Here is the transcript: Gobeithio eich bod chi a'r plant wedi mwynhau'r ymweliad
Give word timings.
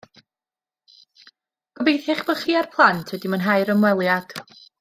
Gobeithio 1.79 2.15
eich 2.15 2.25
bod 2.31 2.41
chi 2.45 2.57
a'r 2.63 2.73
plant 2.77 3.15
wedi 3.17 3.33
mwynhau'r 3.35 3.75
ymweliad 3.79 4.39